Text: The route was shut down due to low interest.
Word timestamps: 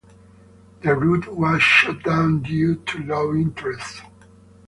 The 0.81 0.95
route 0.95 1.27
was 1.31 1.61
shut 1.61 2.01
down 2.01 2.41
due 2.41 2.77
to 2.87 3.03
low 3.03 3.35
interest. 3.35 4.01